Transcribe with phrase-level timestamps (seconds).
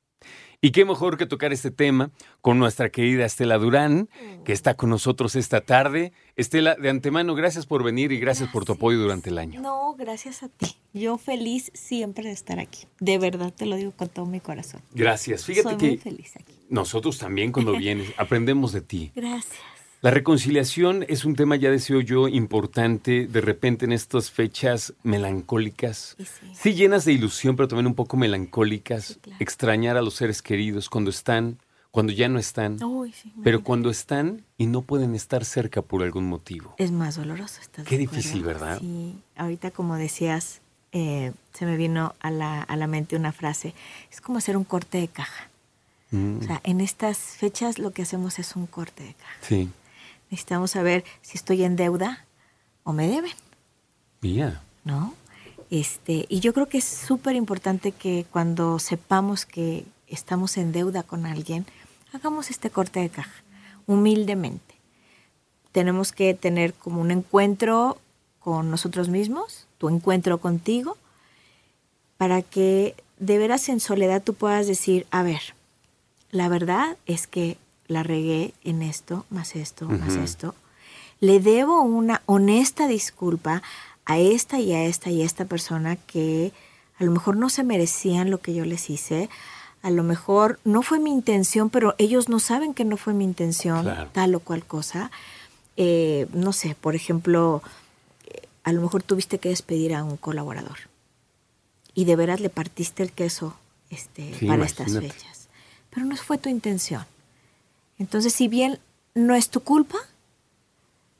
[0.59, 2.09] Y qué mejor que tocar este tema
[2.41, 4.09] con nuestra querida Estela Durán,
[4.43, 6.13] que está con nosotros esta tarde.
[6.35, 9.61] Estela, de antemano, gracias por venir y gracias, por tu apoyo durante el año.
[9.61, 10.75] No, gracias a ti.
[10.93, 12.85] Yo feliz siempre de estar aquí.
[12.99, 14.81] De verdad te lo digo con todo mi corazón.
[14.93, 15.45] Gracias.
[15.45, 16.55] Fíjate Soy que muy feliz aquí.
[16.69, 19.11] nosotros también cuando vienes aprendemos de ti.
[19.15, 19.76] Gracias.
[20.01, 26.15] La reconciliación es un tema, ya deseo yo, importante de repente en estas fechas melancólicas.
[26.19, 26.25] Sí.
[26.53, 29.05] Sí, llenas de ilusión, pero también un poco melancólicas.
[29.05, 29.37] Sí, claro.
[29.41, 31.57] Extrañar a los seres queridos cuando están,
[31.91, 32.81] cuando ya no están.
[32.83, 36.75] Uy, Pero cuando están y no pueden estar cerca por algún motivo.
[36.77, 37.59] Es más doloroso.
[37.61, 38.79] ¿estás Qué difícil, ¿verdad?
[38.79, 39.15] Sí.
[39.35, 43.73] Ahorita, como decías, eh, se me vino a la, a la mente una frase.
[44.11, 45.49] Es como hacer un corte de caja.
[46.11, 49.33] Mm, O sea, en estas fechas lo que hacemos es un corte de caja.
[49.41, 49.69] sí,
[50.29, 52.25] Necesitamos saber si estoy en deuda
[52.83, 53.33] o me deben.
[54.21, 54.61] ya.
[54.83, 55.13] ¿no?
[55.69, 61.03] Este, y yo creo que es súper importante que cuando sepamos que estamos en deuda
[61.03, 61.65] con alguien,
[62.13, 63.43] hagamos este corte de caja,
[63.85, 64.75] humildemente.
[65.73, 67.97] Tenemos que tener como un encuentro
[68.39, 70.97] con nosotros mismos, tu encuentro contigo,
[72.17, 75.41] para que de veras en soledad tú puedas decir, a ver,
[76.31, 77.57] la verdad es que
[77.87, 80.55] la regué en esto, más esto, más esto.
[81.19, 83.61] Le debo una honesta disculpa
[84.05, 86.51] a esta y a esta y a esta persona que
[86.99, 89.29] a lo mejor no se merecían lo que yo les hice.
[89.81, 93.23] A lo mejor no fue mi intención, pero ellos no saben que no fue mi
[93.23, 94.09] intención, Claro.
[94.11, 95.11] tal o cual cosa.
[95.77, 97.61] Eh, no sé, por ejemplo,
[98.25, 100.77] eh, a lo mejor tuviste que despedir a un colaborador
[101.93, 103.55] y de veras le partiste el queso
[103.89, 105.47] este, Sí, para estas fechas.
[105.91, 107.05] Pero no fue tu intención.
[107.99, 108.79] Entonces, si bien
[109.15, 109.97] no es tu culpa,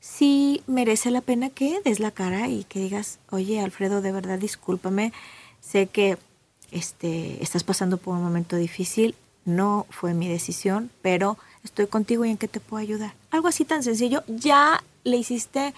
[0.00, 4.38] sí merece la pena que des la cara y que digas, oye, Alfredo, de verdad,
[4.38, 5.12] discúlpame,
[5.60, 6.18] sé que
[6.70, 12.30] este, estás pasando por un momento difícil, no fue mi decisión, pero estoy contigo y
[12.30, 13.14] en qué te puedo ayudar.
[13.30, 15.74] Algo así tan sencillo, ya le hiciste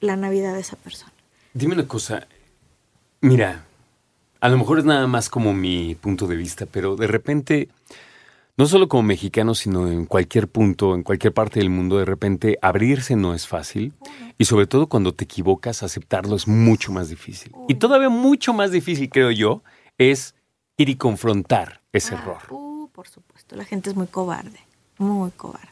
[0.00, 1.12] la Navidad a esa persona.
[1.54, 2.26] Dime una cosa.
[3.20, 3.64] Mira,
[4.40, 7.68] a lo mejor es nada más como mi punto de vista, pero de repente,
[8.56, 12.58] no solo como mexicano, sino en cualquier punto, en cualquier parte del mundo, de repente
[12.60, 13.94] abrirse no es fácil.
[14.36, 17.52] Y sobre todo cuando te equivocas, aceptarlo es mucho más difícil.
[17.68, 19.62] Y todavía mucho más difícil, creo yo,
[19.96, 20.34] es
[20.76, 22.42] ir y confrontar ese error.
[22.50, 24.60] Uh, por supuesto, la gente es muy cobarde,
[24.98, 25.68] muy cobarde.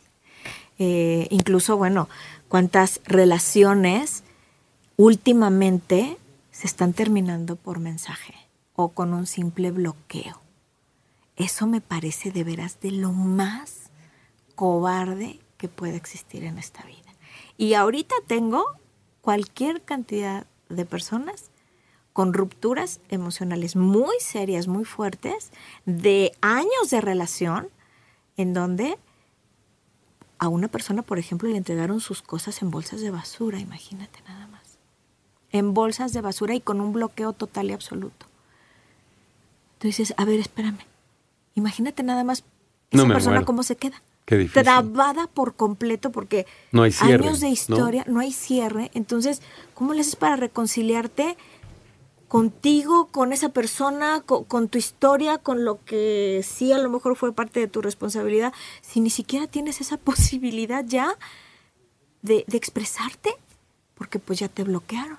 [0.79, 2.09] Eh, incluso, bueno,
[2.49, 4.25] cuántas relaciones
[4.97, 6.17] últimamente
[6.51, 8.35] se están terminando por mensaje
[8.75, 10.41] o con un simple bloqueo.
[11.41, 13.89] Eso me parece de veras de lo más
[14.57, 17.15] cobarde que puede existir en esta vida.
[17.57, 18.67] Y ahorita tengo
[19.23, 21.51] cualquier cantidad de personas
[22.13, 25.51] con rupturas emocionales muy serias, muy fuertes,
[25.87, 27.71] de años de relación,
[28.37, 28.99] en donde
[30.39, 34.47] a una persona, por ejemplo, le entregaron sus cosas en bolsas de basura, imagínate nada
[34.49, 34.77] más.
[35.53, 38.27] En bolsas de basura y con un bloqueo total y absoluto.
[39.79, 40.91] Entonces, a ver, espérame.
[41.55, 42.45] Imagínate nada más
[42.93, 43.47] No esa me persona muero.
[43.47, 44.03] cómo se queda.
[44.27, 44.63] Qué difícil.
[44.63, 48.21] Trabada por completo porque No hay cierre, años de historia, ¿no?
[48.21, 48.91] hay cierre.
[48.95, 49.43] Entonces,
[49.75, 51.37] ¿cómo le haces para reconciliarte
[52.29, 57.17] contigo, con esa persona, co- con, tu historia, con lo que sí a lo mejor
[57.17, 58.53] fue parte de tu responsabilidad,
[58.83, 61.13] si ni siquiera tienes esa posibilidad ya
[62.23, 63.31] de, de expresarte?
[63.97, 65.19] Porque pues ya te bloquearon.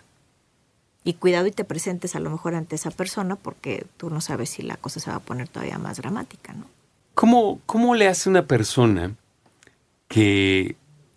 [1.04, 4.52] Y cuidado y te presentes a lo mejor ante esa persona porque tú no sabes
[4.52, 6.66] si la cosa se va a poner todavía más dramática, ¿no?
[7.16, 9.16] ¿Cómo, ¿Cómo le hace una persona
[10.08, 10.76] que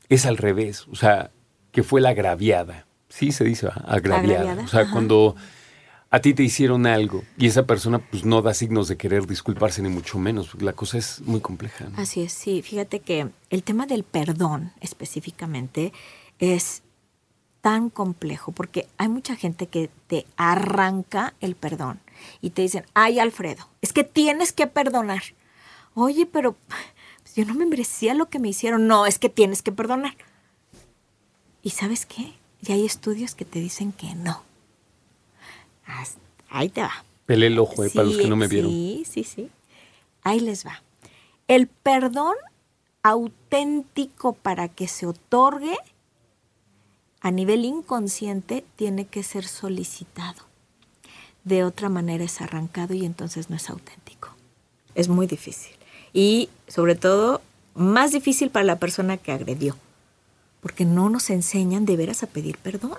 [0.08, 0.86] es al revés?
[0.90, 1.30] O sea,
[1.72, 2.86] que fue la agraviada.
[3.08, 3.96] Sí, se dice agraviada.
[4.40, 4.92] Agraviada, O sea, ajá.
[4.92, 5.36] cuando
[6.10, 9.82] a ti te hicieron algo y esa persona pues no da signos de querer disculparse
[9.82, 10.48] ni mucho menos.
[10.48, 11.86] porque La cosa es muy compleja.
[11.88, 12.00] ¿no?
[12.00, 12.62] Así es, sí.
[12.62, 15.92] Fíjate que el tema del perdón específicamente
[16.38, 16.82] es
[17.64, 21.98] tan complejo porque hay mucha gente que te arranca el perdón
[22.42, 25.22] y te dicen, ay Alfredo, es que tienes que perdonar.
[25.94, 26.56] Oye, pero
[27.22, 28.86] pues, yo no me merecía lo que me hicieron.
[28.86, 30.14] No, es que tienes que perdonar.
[31.62, 32.34] ¿Y sabes qué?
[32.60, 34.42] Ya hay estudios que te dicen que no.
[36.50, 37.02] Ahí te va.
[37.24, 38.70] Pelé el ojo, eh, para los que no me vieron.
[38.70, 39.50] Sí, sí, sí.
[40.22, 40.82] Ahí les va.
[41.48, 42.34] El perdón
[43.02, 45.78] auténtico para que se otorgue
[47.24, 50.42] a nivel inconsciente tiene que ser solicitado.
[51.44, 54.30] de otra manera es arrancado y entonces no es auténtico.
[54.94, 55.72] Es muy difícil.
[56.14, 57.42] Y sobre todo,
[57.74, 59.76] más difícil para la persona que agredió,
[60.62, 62.96] porque no nos enseñan de veras a pedir perdón.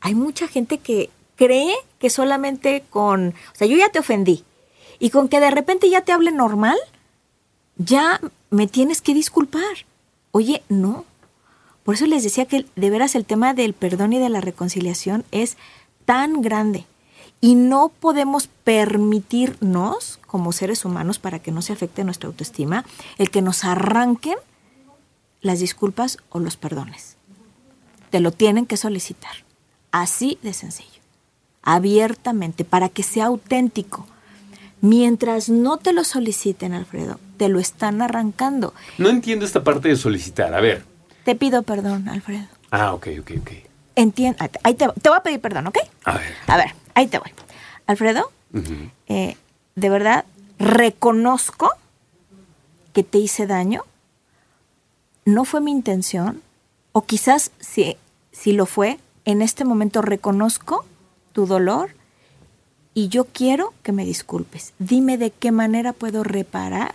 [0.00, 4.44] Hay mucha gente que cree que solamente con, o sea, yo ya te ofendí,
[5.00, 6.78] y con que de repente ya te hable normal,
[7.76, 8.20] ya
[8.50, 9.86] me tienes que disculpar.
[10.30, 11.04] Oye, no.
[11.84, 15.24] Por eso les decía que de veras el tema del perdón y de la reconciliación
[15.30, 15.56] es
[16.06, 16.86] tan grande.
[17.40, 22.86] Y no podemos permitirnos, como seres humanos, para que no se afecte nuestra autoestima,
[23.18, 24.36] el que nos arranquen
[25.42, 27.16] las disculpas o los perdones.
[28.08, 29.32] Te lo tienen que solicitar.
[29.92, 31.02] Así de sencillo.
[31.62, 34.06] Abiertamente, para que sea auténtico.
[34.80, 38.72] Mientras no te lo soliciten, Alfredo, te lo están arrancando.
[38.96, 40.54] No entiendo esta parte de solicitar.
[40.54, 40.93] A ver.
[41.24, 42.46] Te pido perdón, Alfredo.
[42.70, 43.50] Ah, ok, ok, ok.
[43.96, 44.38] Entiendo.
[44.62, 45.78] Ahí te, te voy a pedir perdón, ¿ok?
[46.04, 46.34] A ver.
[46.46, 47.30] A ver, ahí te voy.
[47.86, 48.30] Alfredo,
[49.08, 49.36] eh,
[49.74, 50.24] de verdad
[50.58, 51.70] reconozco
[52.92, 53.82] que te hice daño.
[55.24, 56.42] No fue mi intención.
[56.92, 57.96] O quizás si,
[58.30, 60.84] si lo fue, en este momento reconozco
[61.32, 61.90] tu dolor
[62.94, 64.74] y yo quiero que me disculpes.
[64.78, 66.94] Dime de qué manera puedo reparar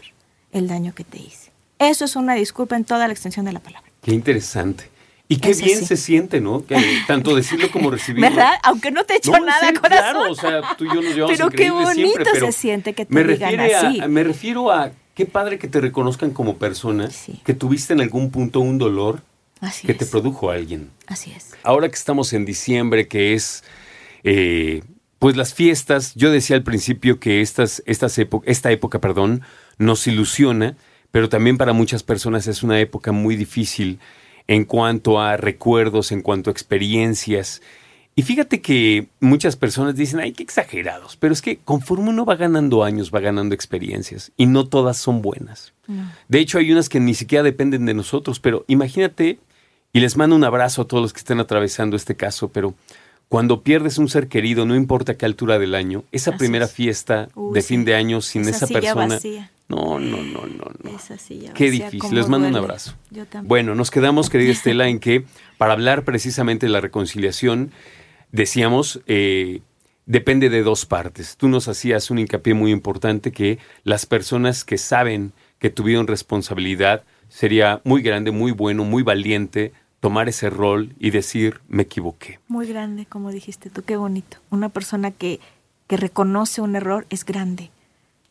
[0.52, 1.52] el daño que te hice.
[1.80, 3.89] Eso es una disculpa en toda la extensión de la palabra.
[4.02, 4.90] Qué interesante.
[5.28, 5.86] Y qué Eso bien sí.
[5.86, 6.66] se siente, ¿no?
[6.66, 6.76] Que
[7.06, 8.28] tanto decirlo como recibirlo.
[8.30, 8.54] ¿Verdad?
[8.64, 10.12] Aunque no te he hecho No, nada, sí, corazón.
[10.14, 12.94] Claro, o sea, tú y yo nos llevamos Pero qué bonito siempre, pero se siente
[12.94, 14.02] que te me digan refiere a- así.
[14.08, 17.40] me refiero a qué padre que te reconozcan como persona, Sí.
[17.46, 19.22] que tuviste en algún punto un dolor
[19.62, 19.98] Así que es.
[20.00, 20.90] te produjo a alguien.
[21.06, 21.52] Así es.
[21.64, 23.64] Ahora que estamos en diciembre, que es
[24.24, 24.82] eh,
[25.20, 29.42] pues las fiestas, yo decía al principio que estas, estas esta época perdón,
[29.78, 30.76] nos ilusiona,
[31.12, 34.00] pero también para muchas personas es una época muy difícil
[34.48, 37.62] en cuanto a recuerdos, en cuanto a experiencias.
[38.16, 42.36] Y fíjate que muchas personas dicen, ay, qué exagerados, pero es que conforme uno va
[42.36, 45.74] ganando años, va ganando experiencias y no todas son buenas.
[45.88, 46.12] No.
[46.28, 49.40] De hecho, hay unas que ni siquiera dependen de nosotros, pero imagínate,
[49.94, 52.74] y les mando un abrazo a todos los que estén atravesando este caso, pero
[53.30, 56.74] cuando pierdes un ser querido, no importa qué altura del año, esa Así primera es.
[56.74, 57.68] fiesta Uy, de sí.
[57.70, 59.06] fin de año sin Esa persona.
[59.16, 59.52] vacía.
[59.70, 60.96] No, no, no, no, no.
[60.96, 62.16] Esa silla Qué vacía, difícil.
[62.18, 62.96] Les mando un abrazo.
[63.12, 63.48] Yo también.
[63.48, 65.26] Bueno, nos quedamos, querida Estela, en que
[65.60, 67.72] para hablar precisamente de la reconciliación,
[68.32, 69.62] decíamos, eh,
[70.08, 71.38] depende de dos partes.
[71.38, 77.04] Tú nos hacías un hincapié muy importante que las personas que saben que tuvieron responsabilidad,
[77.28, 82.40] sería muy grande, muy bueno, muy valiente tomar ese rol y decir, me equivoqué.
[82.48, 84.38] Muy grande, como dijiste tú, qué bonito.
[84.50, 85.40] Una persona que,
[85.88, 87.72] que reconoce un error es grande.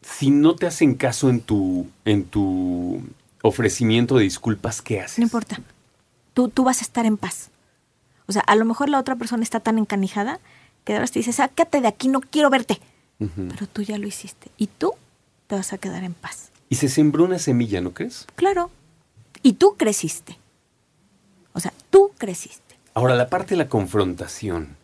[0.02, 3.02] Si no te hacen caso en tu, en tu
[3.42, 5.18] ofrecimiento de disculpas, ¿qué haces?
[5.18, 5.60] No importa.
[6.34, 7.50] Tú, tú vas a estar en paz.
[8.26, 10.40] O sea, a lo mejor la otra persona está tan encanijada
[10.84, 12.80] que de verdad te dice, sácate de aquí, no quiero verte.
[13.18, 14.50] Pero tú ya lo hiciste.
[14.56, 14.92] Y tú
[15.48, 16.50] te vas a quedar en paz.
[16.68, 18.26] Y se sembró una semilla, ¿no crees?
[18.36, 18.70] Claro.
[19.42, 20.38] Y tú creciste.
[21.52, 22.76] O sea, tú creciste.
[22.94, 24.76] Ahora, la parte de la confrontación.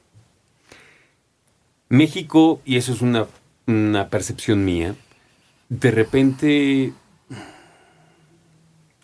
[1.89, 3.27] México, y eso es una,
[3.67, 4.95] una percepción mía,
[5.69, 6.93] de repente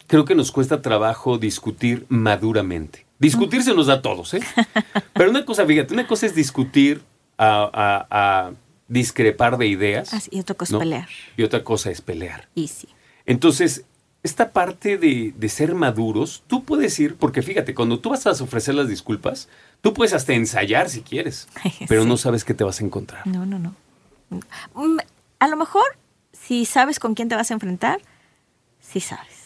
[0.07, 3.07] creo que nos cuesta trabajo discutir maduramente.
[3.19, 4.41] Discutir se nos da a todos, ¿eh?
[5.13, 7.03] Pero una cosa, fíjate, una cosa es discutir
[7.37, 8.53] a, a- a
[8.89, 10.13] discrepar de ideas.
[10.15, 11.09] Así, y otra cosa es pelear.
[11.37, 12.49] Y otra cosa es pelear.
[12.55, 12.89] Y sí.
[13.27, 13.85] Entonces,
[14.23, 18.31] esta parte de, de ser maduros, tú puedes ir, porque fíjate, cuando tú vas a
[18.33, 19.49] ofrecer las disculpas,
[19.81, 21.49] tú puedes hasta ensayar si quieres,
[21.89, 23.27] pero no sabes qué te vas a encontrar.
[23.27, 23.75] No, no, no.
[24.75, 24.99] Mm,
[25.39, 25.85] A lo mejor,
[26.33, 28.01] si sabes con quién te vas a enfrentar,
[28.81, 29.39] sí sabes.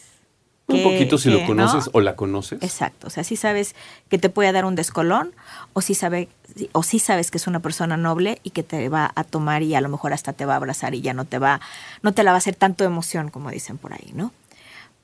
[0.66, 1.90] Un Que- poquito si que, lo conoces ¿no?
[1.94, 2.62] o la conoces.
[2.62, 3.74] Exacto, o sea, sí sabes
[4.08, 5.32] que te puede dar un descolón
[5.74, 6.28] o sí, sabe,
[6.72, 9.74] o sí sabes que es una persona noble y que te va a tomar y
[9.74, 11.60] a lo mejor hasta te va a abrazar y ya no te va,
[12.02, 14.32] no te la va a hacer tanto emoción como dicen por ahí, ¿no?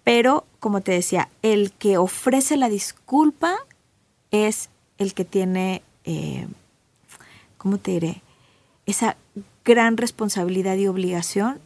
[0.04, 3.56] Pero, como te decía, el que ofrece la disculpa
[4.30, 6.46] es el que tiene, eh,
[7.58, 8.22] ¿cómo te diré?
[8.86, 9.16] Esa
[9.64, 11.60] gran responsabilidad y obligación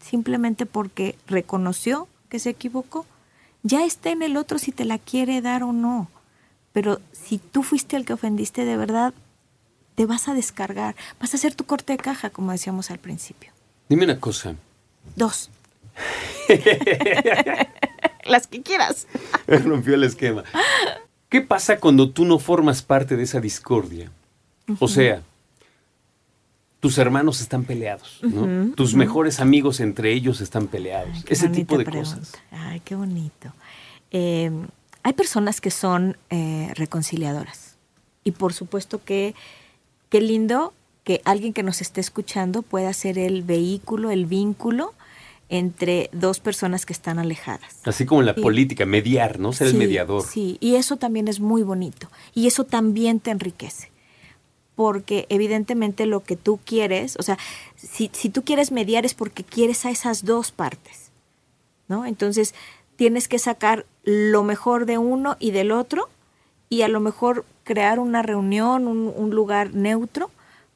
[0.00, 3.06] simplemente porque reconoció que se equivocó.
[3.62, 6.08] Ya está en el otro si te la quiere dar o no.
[6.72, 9.14] Pero si tú fuiste el que ofendiste de verdad,
[9.94, 10.94] te vas a descargar.
[11.20, 13.50] Vas a hacer tu corte de caja, como decíamos al principio.
[13.88, 14.54] Dime una cosa.
[15.16, 15.50] Dos.
[18.24, 19.06] Las que quieras.
[19.46, 20.44] Rompió el esquema.
[21.28, 24.10] ¿Qué pasa cuando tú no formas parte de esa discordia?
[24.80, 25.22] O sea,
[26.80, 28.74] tus hermanos están peleados, ¿no?
[28.74, 31.10] Tus mejores amigos entre ellos están peleados.
[31.14, 32.16] Ay, Ese tipo de pregunta.
[32.18, 32.34] cosas.
[32.50, 33.52] Ay, qué bonito.
[34.10, 34.50] Eh,
[35.02, 37.76] hay personas que son eh, reconciliadoras.
[38.24, 39.34] Y por supuesto que
[40.10, 40.74] qué lindo
[41.04, 44.92] que alguien que nos esté escuchando pueda ser el vehículo, el vínculo
[45.48, 47.76] entre dos personas que están alejadas.
[47.84, 49.52] Así como en la política, mediar, ¿no?
[49.52, 50.22] Ser el mediador.
[50.22, 52.08] Sí, y eso también es muy bonito.
[52.34, 53.90] Y eso también te enriquece.
[54.74, 57.38] Porque evidentemente lo que tú quieres, o sea,
[57.76, 61.10] si, si tú quieres mediar es porque quieres a esas dos partes,
[61.88, 62.06] ¿no?
[62.06, 62.54] Entonces
[62.96, 66.08] tienes que sacar lo mejor de uno y del otro
[66.68, 70.30] y a lo mejor crear una reunión, un, un lugar neutro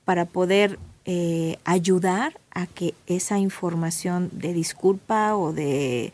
[0.05, 6.13] para poder eh, ayudar a que esa información de disculpa o de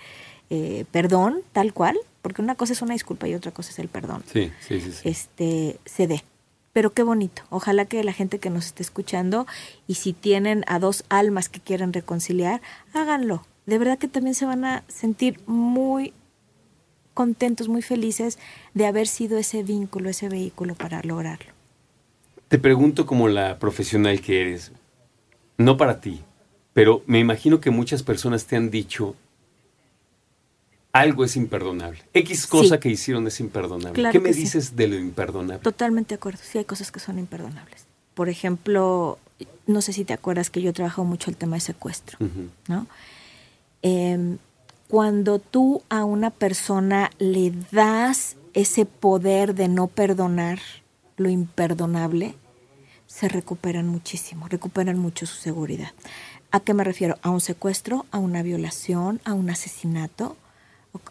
[0.51, 3.89] eh, perdón, tal cual, porque una cosa es una disculpa y otra cosa es el
[3.89, 6.25] perdón, sí, sí, sí, este se dé.
[6.73, 7.43] Pero qué bonito.
[7.51, 9.47] Ojalá que la gente que nos esté escuchando
[9.87, 12.61] y si tienen a dos almas que quieren reconciliar,
[12.93, 13.45] háganlo.
[13.67, 16.13] De verdad que también se van a sentir muy
[17.15, 18.39] contentos, muy felices
[18.75, 21.58] de haber sido ese vínculo, ese vehículo para lograrlo.
[22.49, 24.73] Te pregunto como la profesional que eres,
[25.59, 26.23] no para ti,
[26.73, 29.15] pero me imagino que muchas personas te han dicho
[30.93, 32.01] algo es imperdonable.
[32.15, 34.11] X cosa que hicieron es imperdonable.
[34.11, 35.63] ¿Qué me dices de lo imperdonable?
[35.63, 36.41] Totalmente de acuerdo.
[36.43, 37.87] Sí, hay cosas que son imperdonables.
[38.15, 39.19] Por ejemplo,
[39.67, 42.19] no sé si te acuerdas que yo trabajo mucho el tema de secuestro,
[42.67, 42.87] ¿no?
[43.83, 44.39] Em,
[44.89, 50.59] cuando tú a una persona le das ese poder de no perdonar
[51.19, 52.35] lo imperdonable,
[53.07, 55.93] se recuperan muchísimo, recuperan mucho su seguridad.
[56.51, 57.19] ¿A qué me refiero?
[57.23, 60.37] A un secuestro, a una violación, a un asesinato,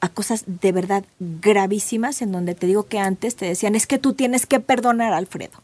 [0.02, 3.98] a cosas de verdad gravísimas en donde te digo que antes te decían, es que
[3.98, 5.62] tú tienes que perdonar a Alfredo,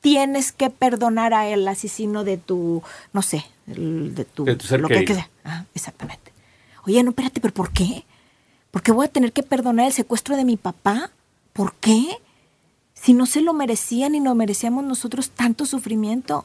[0.00, 5.28] tienes que perdonar a el asesino de tu, no sé, de tu, lo que, sea.
[5.44, 6.32] Ah, exactamente.
[6.84, 8.04] Oye, no, espérate, pero ¿por qué?
[8.70, 11.10] ¿Por qué voy a tener que perdonar el secuestro de mi papá?
[11.52, 12.18] ¿Por qué?
[13.06, 16.44] Si no se lo merecían y no merecíamos nosotros tanto sufrimiento.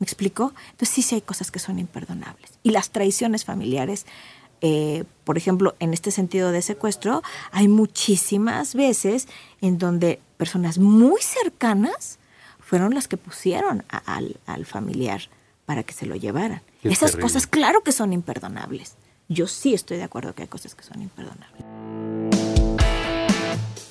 [0.00, 0.52] ¿Me explico?
[0.72, 2.50] Entonces sí, sí hay cosas que son imperdonables.
[2.64, 4.04] Y las traiciones familiares,
[4.62, 9.28] eh, por ejemplo, en este sentido de secuestro, hay muchísimas veces
[9.60, 12.18] en donde personas muy cercanas
[12.58, 15.28] fueron las que pusieron al, familiar
[15.66, 16.62] para que se lo llevaran.
[16.82, 18.96] Esas cosas, claro que son imperdonables.
[19.28, 22.51] Yo sí estoy de acuerdo que hay cosas que son imperdonables.